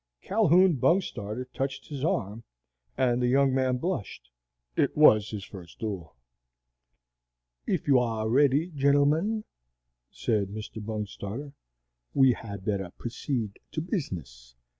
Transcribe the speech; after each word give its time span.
Calhoun 0.23 0.77
Bungstarter 0.79 1.45
touched 1.53 1.87
his 1.89 2.03
arm, 2.03 2.41
and 2.97 3.21
the 3.21 3.27
young 3.27 3.53
man 3.53 3.77
blushed. 3.77 4.31
It 4.75 4.97
was 4.97 5.29
his 5.29 5.43
first 5.43 5.77
duel. 5.77 6.15
"If 7.67 7.87
you 7.87 7.99
are 7.99 8.27
ready, 8.27 8.71
gentlemen," 8.71 9.43
said 10.09 10.47
Mr. 10.47 10.83
Bungstarter, 10.83 11.53
"we 12.15 12.33
had 12.33 12.65
better 12.65 12.89
proceed 12.97 13.59
to 13.73 13.81
business. 13.83 14.55